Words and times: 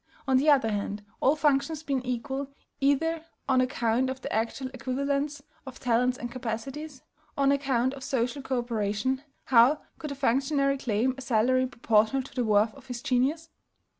On 0.27 0.37
the 0.37 0.49
other 0.49 0.71
hand, 0.71 1.05
all 1.19 1.35
functions 1.35 1.83
being 1.83 2.01
equal, 2.01 2.47
either 2.79 3.23
on 3.47 3.61
account 3.61 4.09
of 4.09 4.19
the 4.19 4.33
actual 4.33 4.71
equivalence 4.73 5.43
of 5.67 5.79
talents 5.79 6.17
and 6.17 6.31
capacities, 6.31 7.03
or 7.37 7.43
on 7.43 7.51
account 7.51 7.93
of 7.93 8.03
social 8.03 8.41
co 8.41 8.57
operation, 8.57 9.21
how 9.43 9.81
could 9.99 10.11
a 10.11 10.15
functionary 10.15 10.79
claim 10.79 11.13
a 11.19 11.21
salary 11.21 11.67
proportional 11.67 12.23
to 12.23 12.33
the 12.33 12.43
worth 12.43 12.73
of 12.73 12.87
his 12.87 13.03
genius? 13.03 13.49